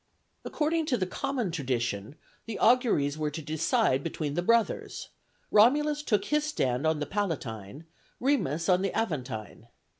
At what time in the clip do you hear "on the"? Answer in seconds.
6.87-7.05, 8.67-8.91